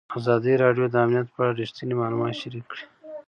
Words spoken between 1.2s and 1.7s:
په اړه